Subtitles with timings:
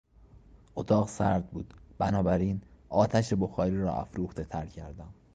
[0.75, 5.13] اتاق سرد بود بنابراین آتش بخاری را افروختهتر کردم.